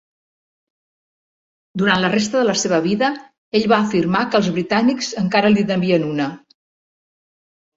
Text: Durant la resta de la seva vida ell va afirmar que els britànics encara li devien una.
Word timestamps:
Durant 1.81 2.01
la 2.05 2.09
resta 2.13 2.39
de 2.39 2.47
la 2.47 2.55
seva 2.61 2.79
vida 2.87 3.11
ell 3.61 3.67
va 3.75 3.79
afirmar 3.91 4.25
que 4.31 4.41
els 4.43 4.49
britànics 4.57 5.13
encara 5.25 5.53
li 5.57 5.67
devien 5.75 6.09
una. 6.15 6.31